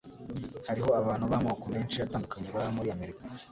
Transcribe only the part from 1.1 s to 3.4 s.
b'amoko menshi atandukanye baba muri Amerika.